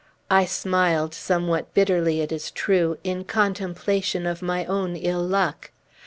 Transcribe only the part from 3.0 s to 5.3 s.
in contemplation of my own ill